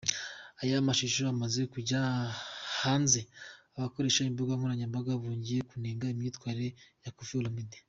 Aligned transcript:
Aya 0.61 0.87
mashusho 0.87 1.23
amaze 1.33 1.61
kujya 1.73 1.99
hanze, 2.81 3.21
abakoresha 3.77 4.27
imbuga 4.31 4.57
nkoranyambaga 4.57 5.11
bongeye 5.21 5.61
kunenga 5.71 6.05
imyitwarire 6.13 6.69
ya 7.05 7.11
Koffi 7.17 7.35
Olomide. 7.41 7.77